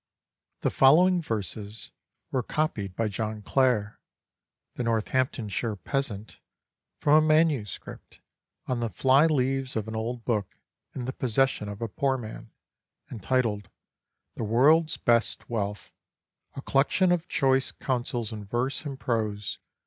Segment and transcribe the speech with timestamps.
[0.61, 1.91] [THE following verses
[2.31, 3.99] were copied by John Clare,
[4.73, 6.39] the Northamptonshire peasant,
[6.97, 7.77] from a MS.
[8.65, 10.57] on the fly leaves of an old book
[10.95, 12.49] in the possession of a poor man,
[13.11, 13.69] entitled
[14.33, 15.91] The World's best Wealth;
[16.55, 19.59] a Collection of choice Councils in Verse and Prose.